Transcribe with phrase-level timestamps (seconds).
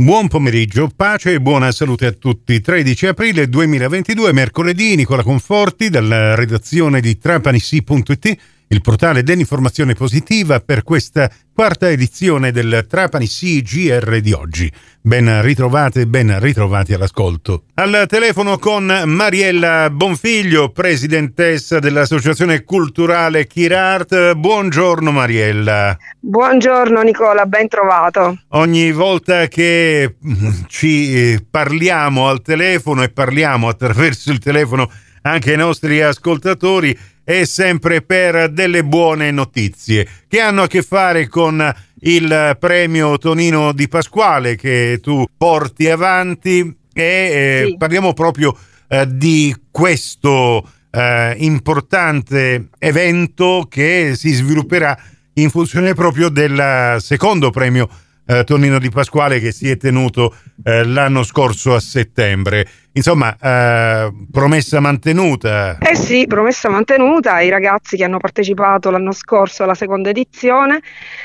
[0.00, 2.58] Buon pomeriggio, pace e buona salute a tutti.
[2.58, 8.36] 13 aprile 2022, mercoledì, Nicola Conforti dalla redazione di trapanisi.it
[8.72, 14.70] il portale dell'informazione positiva per questa quarta edizione del Trapani CGR di oggi.
[15.00, 17.64] Ben ritrovate ben ritrovati all'ascolto.
[17.74, 24.34] Al telefono con Mariella Bonfiglio, presidentessa dell'Associazione Culturale Kirart.
[24.34, 25.96] Buongiorno Mariella.
[26.20, 28.38] Buongiorno Nicola, ben trovato.
[28.50, 30.14] Ogni volta che
[30.68, 34.88] ci parliamo al telefono e parliamo attraverso il telefono
[35.22, 41.28] anche ai nostri ascoltatori, è sempre per delle buone notizie che hanno a che fare
[41.28, 47.76] con il premio Tonino di Pasquale che tu porti avanti e eh, sì.
[47.76, 48.56] parliamo proprio
[48.88, 54.98] eh, di questo eh, importante evento che si svilupperà
[55.34, 57.88] in funzione proprio del secondo premio
[58.26, 62.68] eh, Tonino di Pasquale che si è tenuto eh, l'anno scorso a settembre.
[62.92, 65.78] Insomma, eh, promessa mantenuta.
[65.78, 67.40] Eh sì, promessa mantenuta.
[67.40, 70.80] I ragazzi che hanno partecipato l'anno scorso alla seconda edizione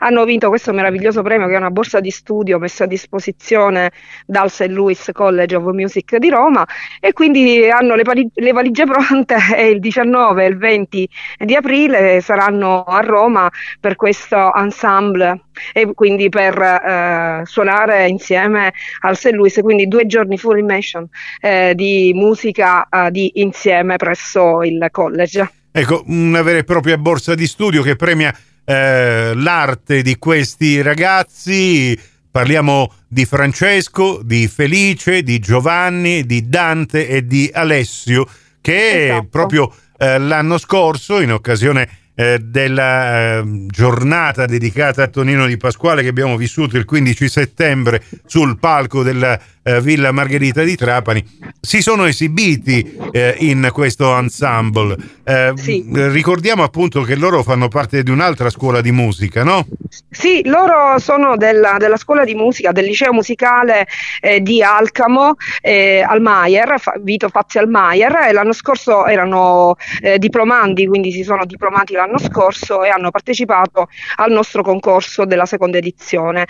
[0.00, 3.90] hanno vinto questo meraviglioso premio che è una borsa di studio messa a disposizione
[4.26, 4.66] dal St.
[4.66, 6.66] Louis College of Music di Roma
[7.00, 11.08] e quindi hanno le, pali- le valigie pronte e il 19 e il 20
[11.38, 15.40] di aprile saranno a Roma per questo ensemble
[15.72, 19.30] e quindi per eh, suonare insieme al St.
[19.30, 21.08] Louis, quindi due giorni full immersion
[21.46, 25.48] eh, di musica eh, di insieme presso il college.
[25.70, 31.96] Ecco, una vera e propria borsa di studio che premia eh, l'arte di questi ragazzi.
[32.28, 38.26] Parliamo di Francesco, di Felice, di Giovanni, di Dante e di Alessio
[38.60, 39.28] che esatto.
[39.30, 46.02] proprio eh, l'anno scorso, in occasione eh, della eh, giornata dedicata a Tonino di Pasquale
[46.02, 51.24] che abbiamo vissuto il 15 settembre sul palco della eh, Villa Margherita di Trapani,
[51.60, 54.96] si sono esibiti eh, in questo ensemble.
[55.24, 55.84] Eh, sì.
[55.92, 59.66] Ricordiamo appunto che loro fanno parte di un'altra scuola di musica, no?
[60.08, 63.88] Sì, loro sono della, della scuola di musica del liceo musicale
[64.20, 71.10] eh, di Alcamo, eh, Almayer, Vito Fazzi Almayer, e l'anno scorso erano eh, diplomandi, quindi
[71.10, 76.46] si sono diplomati l'anno scorso e hanno partecipato al nostro concorso della seconda edizione,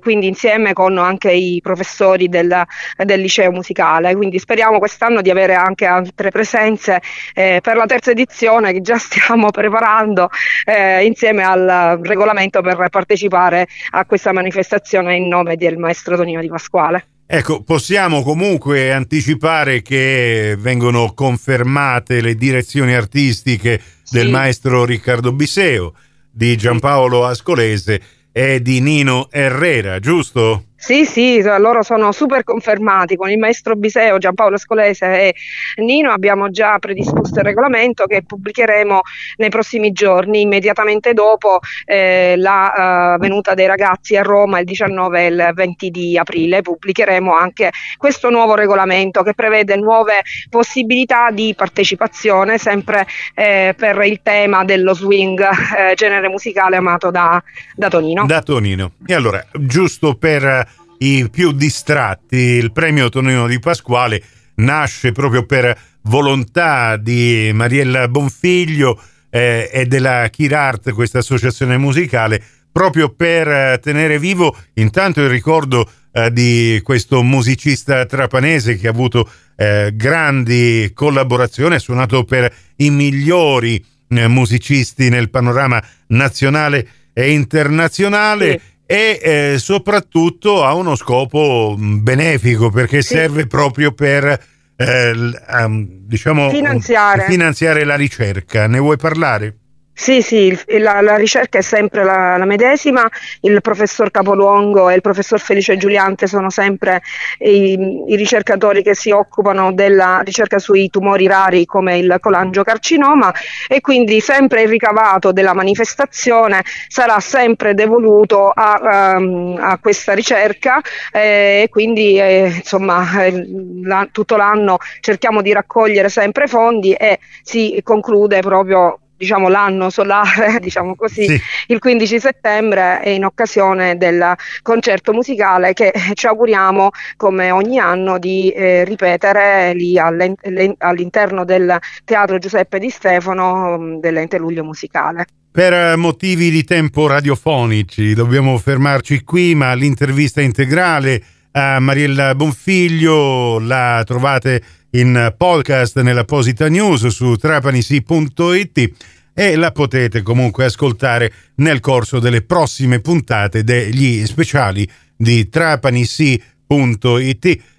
[0.00, 2.64] quindi insieme con anche i professori professori del,
[3.04, 7.00] del, liceo musicale, quindi speriamo quest'anno di avere anche altre presenze
[7.34, 10.30] eh, per la terza edizione che già stiamo preparando
[10.64, 16.48] eh, insieme al regolamento per partecipare a questa manifestazione in nome del maestro Tonino Di
[16.48, 17.06] Pasquale.
[17.26, 23.80] Ecco, possiamo comunque anticipare che vengono confermate le direzioni artistiche
[24.10, 25.94] del maestro Riccardo Biseo,
[26.30, 30.64] di Giampaolo Ascolese e di Nino Herrera, giusto?
[30.84, 35.34] Sì, sì, loro sono super confermati con il maestro Biseo, Giampaolo Scolese e
[35.76, 39.00] Nino abbiamo già predisposto il regolamento che pubblicheremo
[39.36, 45.24] nei prossimi giorni, immediatamente dopo eh, la uh, venuta dei ragazzi a Roma il 19
[45.24, 46.60] e il 20 di aprile.
[46.60, 50.20] Pubblicheremo anche questo nuovo regolamento che prevede nuove
[50.50, 55.40] possibilità di partecipazione sempre eh, per il tema dello swing,
[55.78, 57.42] eh, genere musicale amato da,
[57.74, 58.26] da Tonino.
[58.26, 58.92] Da Tonino.
[59.06, 60.72] E allora, giusto per
[61.04, 62.36] i più distratti.
[62.36, 64.22] Il premio Tonino di Pasquale
[64.56, 69.00] nasce proprio per volontà di Mariella Bonfiglio
[69.30, 72.42] eh, e della Kirart, questa associazione musicale,
[72.72, 78.90] proprio per eh, tenere vivo intanto il ricordo eh, di questo musicista trapanese che ha
[78.90, 87.30] avuto eh, grandi collaborazioni, ha suonato per i migliori eh, musicisti nel panorama nazionale e
[87.32, 88.50] internazionale.
[88.50, 93.14] Sì e eh, soprattutto ha uno scopo mm, benefico perché sì.
[93.14, 94.38] serve proprio per
[94.76, 97.24] eh, um, diciamo, finanziare.
[97.26, 98.66] finanziare la ricerca.
[98.66, 99.56] Ne vuoi parlare?
[99.96, 103.08] Sì, sì, la, la, ricerca è sempre la, la, medesima,
[103.42, 107.00] il professor Capoluongo e il professor Felice Giuliante sono sempre
[107.38, 107.78] i,
[108.08, 113.32] i, ricercatori che si occupano della ricerca sui tumori rari come il colangiocarcinoma
[113.68, 120.80] e quindi sempre il ricavato della manifestazione sarà sempre devoluto a, um, a questa ricerca
[121.12, 123.46] eh, e quindi eh, insomma eh,
[123.84, 130.58] la, tutto l'anno cerchiamo di raccogliere sempre fondi e si conclude proprio diciamo, l'anno solare,
[130.60, 131.40] diciamo così, sì.
[131.68, 138.50] il 15 settembre in occasione del concerto musicale che ci auguriamo come ogni anno di
[138.50, 145.26] eh, ripetere lì all'interno del Teatro Giuseppe Di Stefano mm, dell'Ente Luglio Musicale.
[145.50, 151.22] Per motivi di tempo radiofonici dobbiamo fermarci qui, ma l'intervista integrale
[151.52, 154.60] a Mariella Bonfiglio la trovate
[154.94, 158.92] in podcast nell'apposita news su trapanisi.it
[159.34, 166.42] e la potete comunque ascoltare nel corso delle prossime puntate degli speciali di trapanisi.it.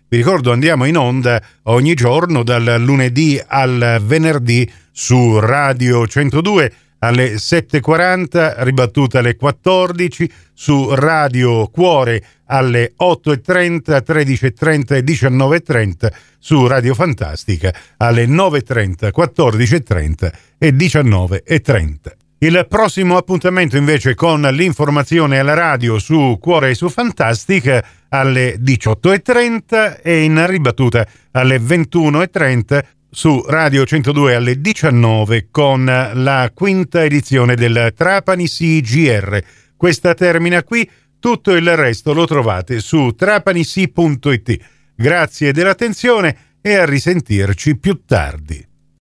[0.07, 7.33] Vi ricordo andiamo in onda ogni giorno dal lunedì al venerdì su Radio 102 alle
[7.33, 17.73] 7.40, ribattuta alle 14, su Radio Cuore alle 8.30, 13.30 e 19.30, su Radio Fantastica
[17.97, 21.93] alle 9.30, 14.30 e 19.30.
[22.39, 30.01] Il prossimo appuntamento invece con l'informazione alla radio su Cuore e su Fantastica alle 18.30
[30.03, 32.83] e in ribattuta alle 21.30
[33.15, 39.41] su Radio 102 alle 19 con la quinta edizione del Trapani CGR.
[39.77, 44.57] Questa termina qui, tutto il resto lo trovate su trapanisi.it.
[44.93, 48.74] Grazie dell'attenzione e a risentirci più tardi.